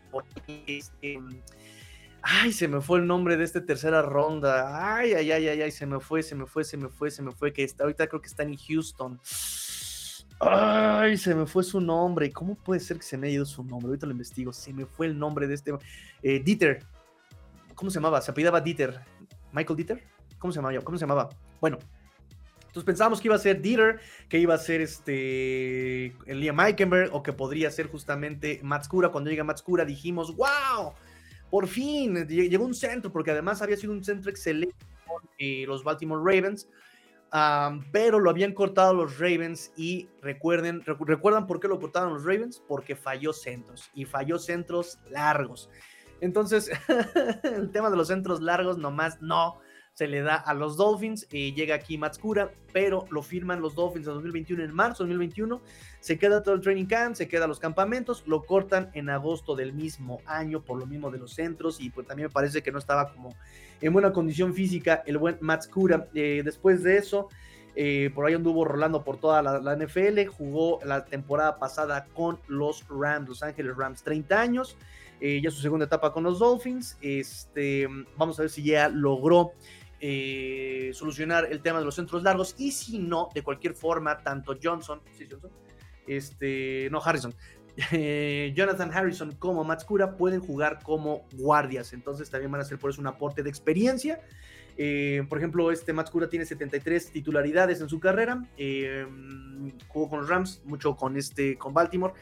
[0.67, 1.19] este,
[2.23, 4.97] Ay, se me fue el nombre de esta tercera ronda.
[4.97, 7.23] Ay, ay, ay, ay, ay, se me fue, se me fue, se me fue, se
[7.23, 9.19] me fue, que está, ahorita creo que está en Houston.
[10.39, 12.31] Ay, se me fue su nombre.
[12.33, 13.89] ¿Cómo puede ser que se me haya ido su nombre?
[13.89, 14.53] Ahorita lo investigo.
[14.53, 15.73] Se me fue el nombre de este.
[16.23, 16.83] Eh, Dieter.
[17.75, 18.23] ¿Cómo se llamaba?
[18.23, 19.01] Se apellidaba Dieter.
[19.53, 20.03] ¿Michael Dieter?
[20.39, 20.81] ¿Cómo se llamaba?
[20.81, 21.29] ¿Cómo se llamaba?
[21.61, 21.79] Bueno.
[22.61, 27.23] Entonces pensábamos que iba a ser Dieter, que iba a ser este Liam Eikenberg o
[27.23, 29.11] que podría ser justamente Matskura.
[29.11, 30.95] Cuando llega Matskura dijimos, wow,
[31.51, 34.77] por fin llegó un centro, porque además había sido un centro excelente
[35.39, 36.69] eh, los Baltimore Ravens
[37.93, 42.63] pero lo habían cortado los Ravens y recuerden, recuerdan por qué lo cortaron los Ravens,
[42.67, 45.71] porque falló centros y falló centros largos.
[46.21, 46.71] Entonces,
[47.45, 49.61] el tema de los centros largos nomás no
[49.95, 51.27] se le da a los Dolphins.
[51.31, 55.61] y llega aquí Matskura, pero lo firman los Dolphins en 2021, en marzo de 2021.
[56.01, 59.73] Se queda todo el training camp, se queda los campamentos, lo cortan en agosto del
[59.73, 62.79] mismo año por lo mismo de los centros y pues también me parece que no
[62.79, 63.35] estaba como
[63.81, 66.09] en buena condición física el buen Matskura.
[66.15, 67.29] Eh, después de eso,
[67.77, 72.41] eh, por ahí anduvo rolando por toda la, la, NFL, jugó la temporada pasada con
[72.49, 74.77] los Rams, Los Ángeles Rams, 30 años.
[75.21, 76.97] Eh, ya su segunda etapa con los Dolphins.
[77.03, 79.53] Este, vamos a ver si ya logró
[80.01, 84.57] eh, solucionar el tema de los centros largos y si no, de cualquier forma, tanto
[84.63, 85.51] Johnson, ¿sí, Johnson?
[86.07, 87.35] Este, no, Harrison,
[87.93, 92.91] eh, Jonathan Harrison como Matskura pueden jugar como guardias, entonces también van a ser por
[92.91, 94.21] eso un aporte de experiencia.
[94.77, 98.43] Eh, por ejemplo, este Matskura tiene 73 titularidades en su carrera,
[99.89, 102.15] jugó con los Rams, mucho con, este, con Baltimore.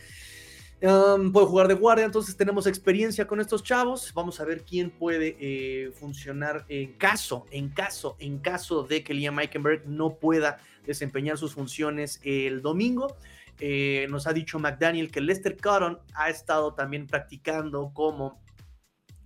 [0.81, 4.12] Puede jugar de guardia, entonces tenemos experiencia con estos chavos.
[4.14, 9.12] Vamos a ver quién puede eh, funcionar en caso, en caso, en caso de que
[9.12, 13.17] Liam Meikenberg no pueda desempeñar sus funciones el domingo.
[13.59, 18.41] Eh, nos ha dicho McDaniel que Lester Cotton ha estado también practicando como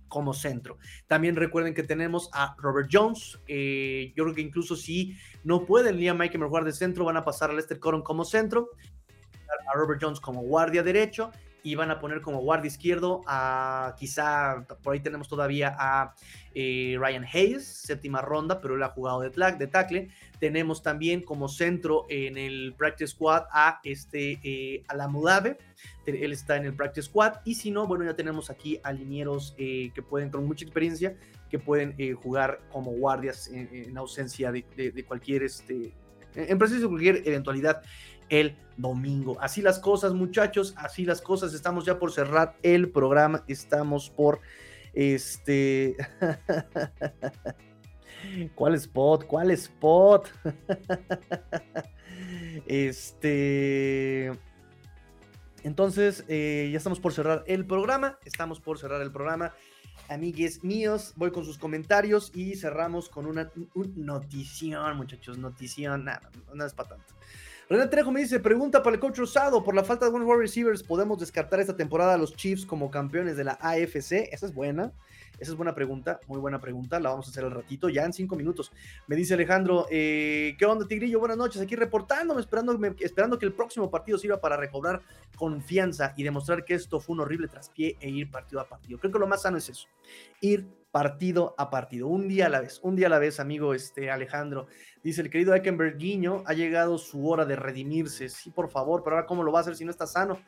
[0.07, 0.77] como centro.
[1.07, 3.39] También recuerden que tenemos a Robert Jones.
[3.47, 7.49] Yo creo que incluso si no puede Liam Meikenberg jugar de centro, van a pasar
[7.49, 8.69] a Lester Cotton como centro
[9.67, 11.31] a Robert Jones como guardia derecho
[11.63, 16.13] y van a poner como guardia izquierdo a quizá por ahí tenemos todavía a
[16.53, 20.09] eh, Ryan Hayes, séptima ronda, pero él ha jugado de, de tackle.
[20.39, 25.57] Tenemos también como centro en el practice squad a este eh, Alamudave,
[26.05, 29.55] él está en el practice squad y si no, bueno, ya tenemos aquí a linieros
[29.57, 31.15] eh, que pueden con mucha experiencia
[31.49, 35.93] que pueden eh, jugar como guardias en, ausencia de, cualquier este
[36.35, 37.83] en de cualquier eventualidad
[38.29, 39.37] el domingo.
[39.39, 41.53] Así las cosas, muchachos, así las cosas.
[41.53, 43.43] Estamos ya por cerrar el programa.
[43.47, 44.41] Estamos por
[44.93, 45.95] este.
[48.55, 49.25] ¿Cuál spot?
[49.25, 50.29] ¿Cuál spot?
[52.67, 54.31] este.
[55.63, 58.17] Entonces, eh, ya estamos por cerrar el programa.
[58.25, 59.53] Estamos por cerrar el programa.
[60.09, 63.49] Amigues míos, voy con sus comentarios y cerramos con una
[63.95, 65.37] notición, muchachos.
[65.37, 67.15] Notición, nada, no es para tanto.
[67.69, 70.41] René Trejo me dice, pregunta para el coach Rosado, por la falta de buenos wide
[70.41, 74.27] receivers, ¿podemos descartar esta temporada a los Chiefs como campeones de la AFC?
[74.33, 74.91] Esa es buena,
[75.39, 78.11] esa es buena pregunta, muy buena pregunta, la vamos a hacer al ratito, ya en
[78.11, 78.73] cinco minutos.
[79.07, 81.19] Me dice Alejandro, eh, ¿qué onda Tigrillo?
[81.19, 85.01] Buenas noches, aquí reportándome, esperando, esperando que el próximo partido sirva para recobrar
[85.37, 88.99] confianza y demostrar que esto fue un horrible traspié e ir partido a partido.
[88.99, 89.87] Creo que lo más sano es eso,
[90.41, 93.73] ir partido a partido, un día a la vez, un día a la vez, amigo
[93.73, 94.67] este, Alejandro.
[95.03, 95.51] Dice el querido
[95.97, 98.29] Guiño, ha llegado su hora de redimirse.
[98.29, 100.39] Sí, por favor, pero ahora cómo lo va a hacer si no está sano.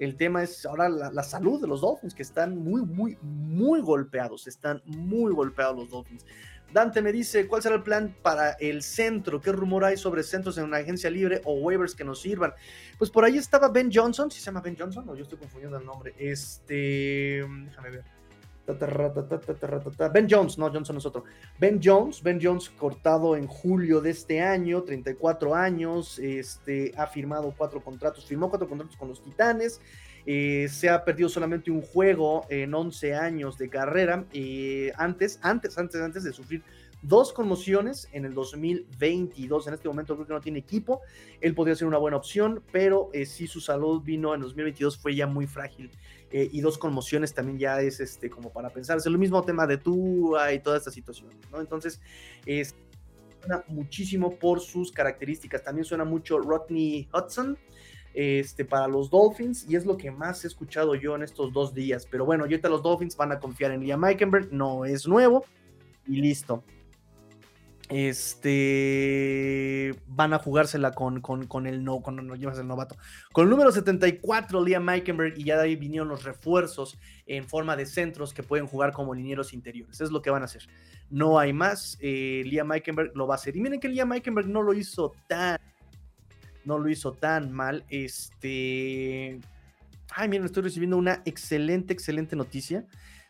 [0.00, 4.48] El tema es ahora la, salud de los Dolphins, que están muy, muy, muy golpeados.
[4.48, 6.26] Están muy golpeados los Dolphins.
[6.72, 9.40] Dante me dice, ¿cuál será el plan para el centro?
[9.40, 12.52] ¿Qué rumor hay sobre centros en una agencia libre o waivers que nos sirvan?
[12.98, 15.78] Pues por ahí estaba Ben Johnson, si se llama Ben Johnson, o yo estoy confundiendo
[15.78, 16.12] el nombre.
[16.18, 18.21] Este, déjame ver.
[20.12, 21.04] Ben Jones, no, Johnson es.
[21.58, 27.54] Ben Jones, Ben Jones cortado en julio de este año, 34 años, este, ha firmado
[27.56, 29.80] cuatro contratos, firmó cuatro contratos con los Titanes,
[30.24, 35.76] eh, se ha perdido solamente un juego en 11 años de carrera, eh, antes, antes,
[35.78, 36.62] antes, antes de sufrir
[37.02, 39.66] dos conmociones en el 2022.
[39.66, 41.00] En este momento creo que no tiene equipo.
[41.40, 45.14] Él podría ser una buena opción, pero eh, si su salud vino en 2022 fue
[45.14, 45.90] ya muy frágil.
[46.30, 48.96] Eh, y dos conmociones también ya es este como para pensar.
[48.96, 51.60] Es el mismo tema de Tua y toda esta situación, ¿no?
[51.60, 52.00] Entonces,
[52.46, 52.74] es
[53.40, 55.64] suena muchísimo por sus características.
[55.64, 57.58] También suena mucho Rodney Hudson.
[58.14, 61.74] este, para los Dolphins y es lo que más he escuchado yo en estos dos
[61.74, 62.06] días.
[62.10, 65.44] Pero bueno, ahorita los Dolphins van a confiar en Liam Meikenberg, no es nuevo
[66.06, 66.62] y listo.
[67.92, 72.96] Este van a jugársela con, con, el no, con no llevas el novato.
[73.32, 77.76] Con el número 74, Liam Meikenberg, y ya de ahí vinieron los refuerzos en forma
[77.76, 80.00] de centros que pueden jugar como linieros interiores.
[80.00, 80.62] Es lo que van a hacer.
[81.10, 81.98] No hay más.
[82.00, 83.56] Eh, Liam Meikenberg lo va a hacer.
[83.56, 85.58] Y miren que Liam Meikenberg no lo hizo tan
[86.64, 87.84] no lo hizo tan mal.
[87.88, 89.40] Este.
[90.14, 92.86] Ay, miren, estoy recibiendo una excelente, excelente noticia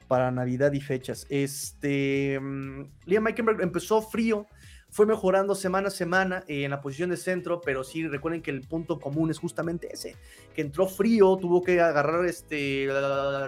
[0.08, 1.26] para Navidad y fechas.
[1.28, 2.38] Este.
[2.40, 4.46] Mm, Liam Meikenberg empezó frío
[4.92, 8.60] fue mejorando semana a semana en la posición de centro, pero sí recuerden que el
[8.60, 10.16] punto común es justamente ese,
[10.54, 12.88] que entró frío, tuvo que agarrar este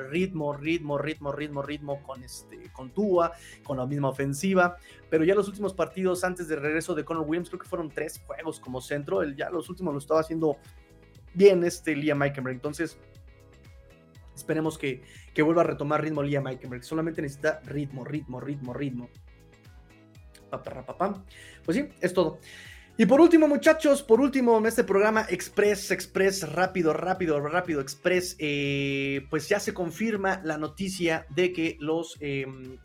[0.09, 3.32] ritmo, ritmo, ritmo, ritmo, ritmo con este con Tua,
[3.62, 4.78] con la misma ofensiva,
[5.11, 8.22] pero ya los últimos partidos antes del regreso de Conor Williams, creo que fueron tres
[8.26, 10.57] juegos como centro, él ya los últimos lo estaba haciendo
[11.34, 12.97] bien este Liam Meikenberg, entonces
[14.34, 15.03] esperemos que,
[15.34, 19.11] que vuelva a retomar ritmo Liam Meikenberg, solamente necesita ritmo, ritmo, ritmo, ritmo.
[21.64, 22.38] Pues sí, es todo.
[22.96, 28.36] Y por último, muchachos, por último, en este programa Express, Express, rápido, rápido, rápido, Express,
[28.38, 32.76] eh, pues ya se confirma la noticia de que los, em,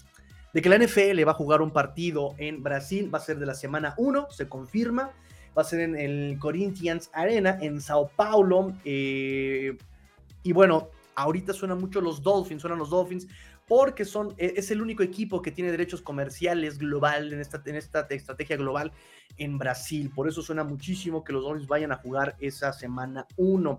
[0.52, 3.46] de que la NFL va a jugar un partido en Brasil, va a ser de
[3.46, 5.12] la semana 1, se confirma,
[5.56, 9.78] va a ser en el Corinthians Arena, en Sao Paulo, eh,
[10.42, 13.28] y bueno, ahorita suenan mucho los Dolphins, suenan los Dolphins,
[13.70, 17.76] porque son, e, es el único equipo que tiene derechos comerciales global en esta, en
[17.76, 18.92] esta estrategia global
[19.38, 20.12] en Brasil.
[20.14, 23.78] Por eso suena muchísimo que los Dolphins vayan a jugar esa semana 1.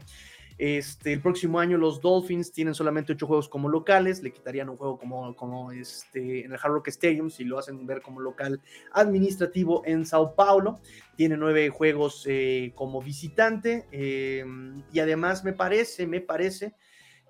[0.59, 4.76] Este, el próximo año los Dolphins tienen solamente ocho juegos como locales, le quitarían un
[4.76, 8.61] juego como, como este, en el Hard Rock Stadium si lo hacen ver como local
[8.93, 10.78] administrativo en Sao Paulo.
[11.16, 14.45] Tiene nueve juegos eh, como visitante eh,
[14.93, 16.74] y además me parece, me parece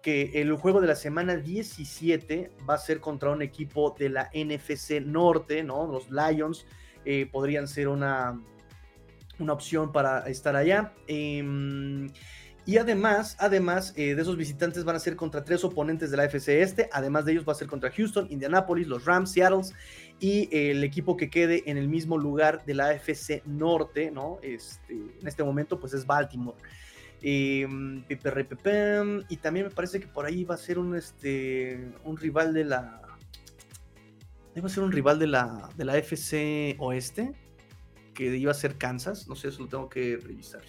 [0.03, 4.31] que el juego de la semana 17 va a ser contra un equipo de la
[4.35, 5.87] NFC Norte, ¿no?
[5.87, 6.67] Los Lions
[7.05, 8.41] eh, podrían ser una,
[9.39, 10.95] una opción para estar allá.
[11.07, 12.11] Em,
[12.67, 16.25] y además, además eh, de esos visitantes van a ser contra tres oponentes de la
[16.25, 16.89] FC Este.
[16.93, 19.63] Además de ellos va a ser contra Houston, Indianapolis, los Rams, Seattle
[20.19, 24.39] y el equipo que quede en el mismo lugar de la AFC Norte, ¿no?
[24.43, 26.59] Este, en este momento pues es Baltimore.
[27.23, 28.03] Em,
[29.29, 32.65] y también me parece que por ahí va a ser un, este, un rival de
[32.65, 33.03] la.
[34.55, 37.33] Debe ser un rival de la, de la FC Oeste,
[38.15, 39.29] que iba a ser Kansas.
[39.29, 40.63] No sé, eso lo tengo que revisar.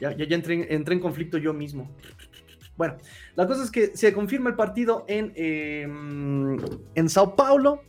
[0.00, 1.94] Ya, ya, entré, entré, en conflicto yo mismo.
[2.76, 2.96] Bueno,
[3.36, 6.56] la cosa es que se confirma el partido en, em,
[6.94, 7.82] en Sao Paulo.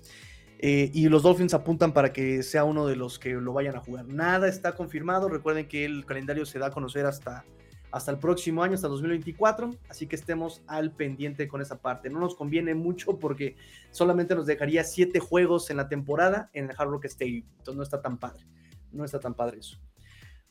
[0.64, 3.80] Eh, y los Dolphins apuntan para que sea uno de los que lo vayan a
[3.80, 4.06] jugar.
[4.08, 5.28] Nada está confirmado.
[5.28, 7.44] Recuerden que el calendario se da a conocer hasta
[7.92, 12.10] hasta el próximo año, hasta 2024, así que estemos al pendiente con esa parte.
[12.10, 13.58] No nos conviene mucho porque
[13.92, 17.84] solamente nos dejaría siete juegos en la temporada en el Hard Rock Stadium, entonces no
[17.84, 18.46] está tan padre,
[18.92, 19.78] no está tan padre eso.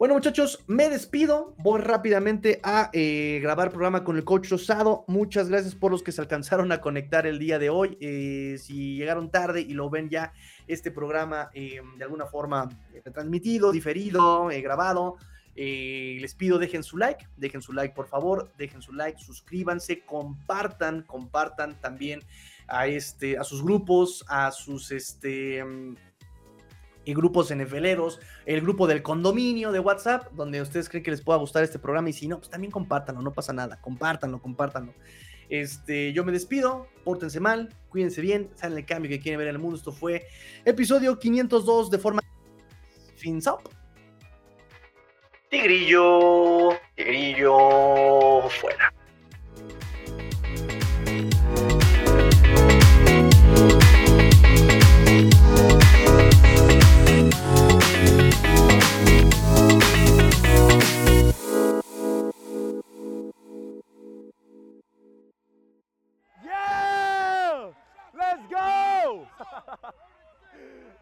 [0.01, 1.55] Bueno, muchachos, me despido.
[1.59, 5.05] Voy rápidamente a eh, grabar programa con el coach Rosado.
[5.09, 7.98] Muchas gracias por los que se alcanzaron a conectar el día de hoy.
[8.01, 10.32] Eh, si llegaron tarde y lo ven ya
[10.66, 12.70] este programa eh, de alguna forma
[13.12, 15.18] transmitido, diferido, grabado,
[15.55, 21.03] les pido dejen su like, dejen su like por favor, dejen su like, suscríbanse, compartan,
[21.03, 22.22] compartan también
[22.68, 25.62] a este, a sus grupos, a sus este
[27.14, 31.62] grupos NFLeros, el grupo del condominio de WhatsApp, donde ustedes creen que les pueda gustar
[31.62, 34.94] este programa y si no, pues también compártanlo, no pasa nada, compártanlo, compártanlo.
[35.48, 39.56] Este, yo me despido, pórtense mal, cuídense bien, salen el cambio que quieren ver en
[39.56, 39.76] el mundo.
[39.76, 40.26] Esto fue
[40.64, 42.20] episodio 502 de forma
[43.16, 43.68] fins up.
[45.48, 48.94] Tigrillo, Tigrillo, fuera.